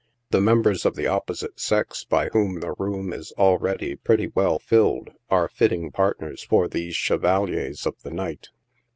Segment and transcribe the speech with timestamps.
[0.31, 5.11] The members of the opposite sex, by whom the room is already pretty well filled,
[5.29, 8.49] are fitting partners for these chevaliers of the night.